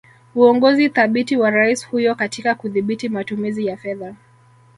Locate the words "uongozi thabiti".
0.35-1.37